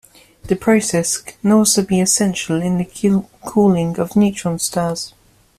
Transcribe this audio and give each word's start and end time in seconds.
The 0.45 0.55
process 0.55 1.17
can 1.19 1.51
also 1.51 1.83
be 1.83 2.01
essential 2.01 2.59
in 2.59 2.79
the 2.79 3.23
cooling 3.45 3.99
of 3.99 4.15
neutron 4.15 4.57
stars. 4.57 5.13